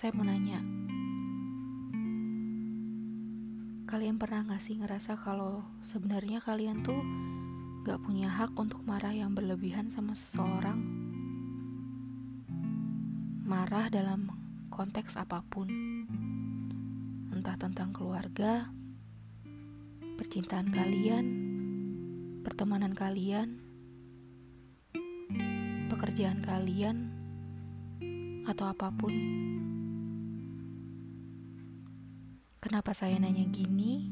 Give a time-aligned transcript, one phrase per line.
[0.00, 0.56] Saya mau nanya,
[3.84, 7.04] kalian pernah gak sih ngerasa kalau sebenarnya kalian tuh
[7.84, 10.80] gak punya hak untuk marah yang berlebihan sama seseorang?
[13.44, 14.32] Marah dalam
[14.72, 15.68] konteks apa pun,
[17.36, 18.72] entah tentang keluarga,
[20.16, 21.26] percintaan kalian,
[22.40, 23.60] pertemanan kalian,
[25.92, 27.12] pekerjaan kalian,
[28.48, 29.12] atau apa pun.
[32.60, 34.04] Kenapa saya nanya gini?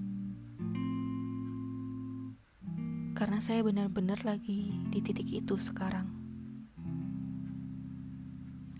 [3.12, 6.08] Karena saya benar-benar lagi di titik itu sekarang.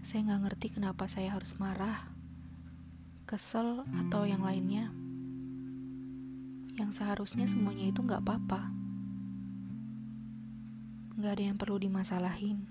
[0.01, 2.09] Saya nggak ngerti kenapa saya harus marah,
[3.29, 4.89] kesel, atau yang lainnya.
[6.81, 8.73] Yang seharusnya semuanya itu nggak apa-apa.
[11.21, 12.65] Nggak ada yang perlu dimasalahin.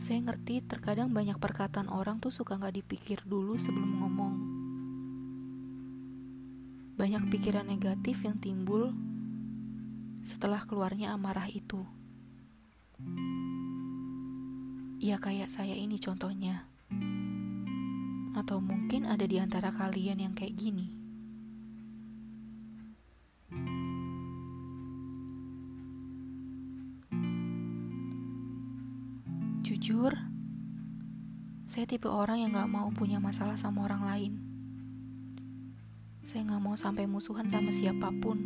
[0.00, 4.34] Saya ngerti terkadang banyak perkataan orang tuh suka gak dipikir dulu sebelum ngomong.
[6.96, 8.96] Banyak pikiran negatif yang timbul
[10.24, 11.84] setelah keluarnya amarah itu.
[15.04, 16.64] Ya kayak saya ini contohnya.
[18.32, 20.99] Atau mungkin ada di antara kalian yang kayak gini.
[31.70, 34.32] Saya tipe orang yang gak mau punya masalah sama orang lain.
[36.26, 38.42] Saya gak mau sampai musuhan sama siapa pun.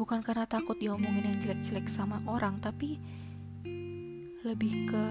[0.00, 2.96] Bukan karena takut diomongin yang jelek-jelek sama orang, tapi
[4.48, 5.04] lebih ke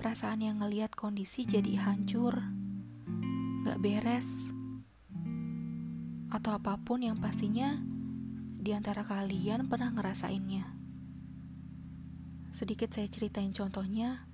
[0.00, 2.32] perasaan yang ngeliat kondisi jadi hancur,
[3.68, 4.48] gak beres,
[6.32, 7.76] atau apa pun yang pastinya
[8.56, 10.77] di antara kalian pernah ngerasainnya.
[12.58, 14.26] Sedikit saya ceritain contohnya.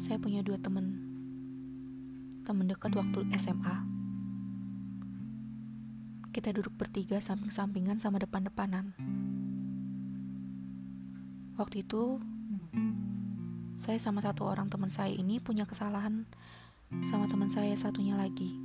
[0.00, 0.96] Saya punya dua temen.
[2.40, 3.84] Temen dekat waktu SMA.
[6.32, 8.96] Kita duduk bertiga samping-sampingan sama depan-depanan.
[11.60, 12.16] Waktu itu,
[13.76, 16.24] saya sama satu orang teman saya ini punya kesalahan
[17.04, 18.56] sama teman saya satunya lagi.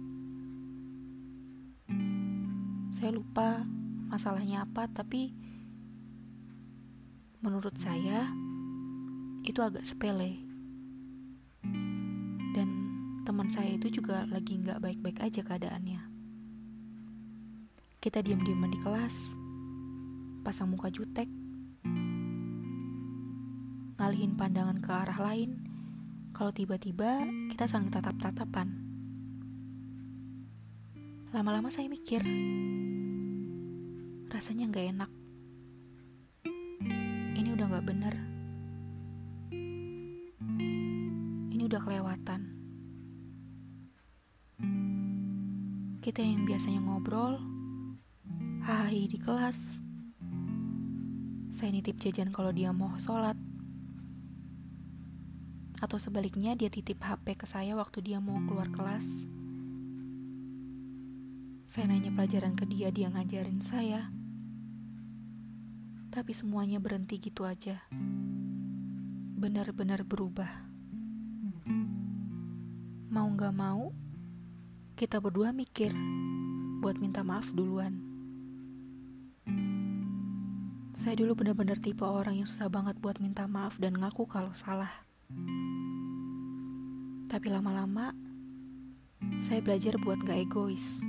[2.96, 3.68] Saya lupa
[4.08, 5.36] masalahnya apa, tapi
[7.44, 8.30] menurut saya
[9.46, 10.40] itu agak sepele.
[12.56, 12.70] Dan
[13.28, 16.02] teman saya itu juga lagi nggak baik-baik aja keadaannya.
[18.00, 19.34] Kita diam-diaman di kelas
[20.46, 21.26] pasang muka jutek
[23.98, 25.66] ngalihin pandangan ke arah lain.
[26.36, 28.68] Kalau tiba-tiba kita saling tatap-tatapan.
[31.32, 32.22] Lama-lama saya mikir
[34.30, 35.12] rasanya nggak enak
[37.54, 38.16] udah gak bener.
[41.54, 42.42] Ini udah kelewatan.
[46.02, 47.38] Kita yang biasanya ngobrol,
[48.66, 49.86] hai di kelas.
[51.54, 53.38] Saya nitip jajan kalau dia mau sholat.
[55.78, 59.30] Atau sebaliknya dia titip HP ke saya waktu dia mau keluar kelas.
[61.70, 64.25] Saya nanya pelajaran ke dia, dia ngajarin saya
[66.16, 67.84] tapi semuanya berhenti gitu aja.
[69.36, 70.48] Benar-benar berubah.
[73.12, 73.92] Mau gak mau,
[74.96, 75.92] kita berdua mikir
[76.80, 78.00] buat minta maaf duluan.
[80.96, 85.04] Saya dulu benar-benar tipe orang yang susah banget buat minta maaf dan ngaku kalau salah.
[87.28, 88.16] Tapi lama-lama,
[89.44, 91.04] saya belajar buat gak egois.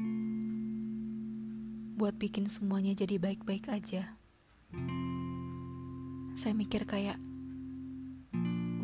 [1.94, 4.15] Buat bikin semuanya jadi baik-baik aja
[6.36, 7.16] saya mikir kayak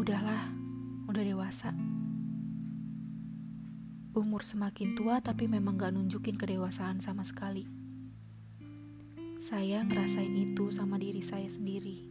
[0.01, 0.51] udahlah,
[1.07, 1.71] udah dewasa.
[4.13, 7.65] Umur semakin tua tapi memang gak nunjukin kedewasaan sama sekali.
[9.37, 12.03] Saya ngerasain itu sama diri saya sendiri.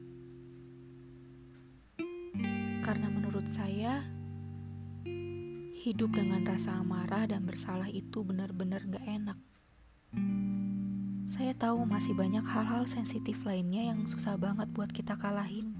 [2.81, 4.01] Karena menurut saya,
[5.81, 9.39] hidup dengan rasa amarah dan bersalah itu benar-benar gak enak.
[11.31, 15.71] Saya tahu masih banyak hal-hal sensitif lainnya yang susah banget buat kita kalahin.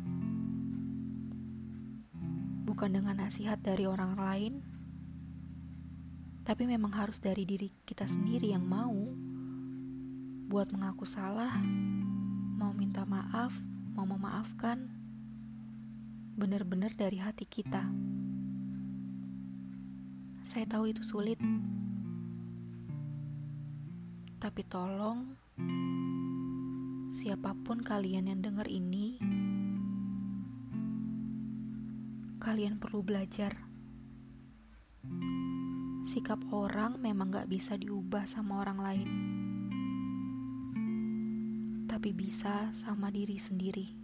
[2.63, 4.63] Bukan dengan nasihat dari orang lain,
[6.47, 8.95] tapi memang harus dari diri kita sendiri yang mau
[10.47, 11.59] buat mengaku salah,
[12.55, 13.51] mau minta maaf,
[13.91, 14.87] mau memaafkan,
[16.39, 17.91] benar-benar dari hati kita.
[20.47, 21.43] Saya tahu itu sulit,
[24.39, 25.40] tapi tolong
[27.11, 29.21] siapa pun kalian yang dengar ini,
[32.41, 33.53] kalian perlu belajar.
[36.01, 39.09] Sikap orang memang gak bisa diubah sama orang lain,
[41.85, 44.00] tapi bisa sama diri sendiri.